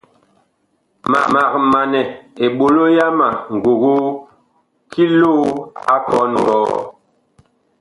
[1.35, 2.01] Mag manɛ
[2.45, 2.83] eɓolo
[3.55, 4.05] ngogoo
[4.91, 5.45] ki loo
[5.93, 6.71] a kɔn ngɔɔ.